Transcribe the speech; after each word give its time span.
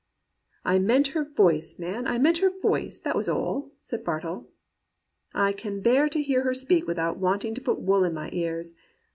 "*I 0.65 0.79
meant 0.79 1.09
her 1.09 1.23
voice, 1.23 1.77
man— 1.77 2.07
I 2.07 2.17
meant 2.17 2.39
her 2.39 2.49
voice, 2.49 2.99
that 3.01 3.15
was 3.15 3.29
all,' 3.29 3.69
said 3.77 4.03
Bartle. 4.03 4.49
*I 5.31 5.53
can 5.53 5.79
bear 5.79 6.09
to 6.09 6.23
hear 6.23 6.41
her 6.41 6.55
speak 6.55 6.87
without 6.87 7.19
wanting 7.19 7.53
to 7.53 7.61
put 7.61 7.79
wool 7.79 8.03
in 8.03 8.15
my 8.15 8.31
ears. 8.33 8.73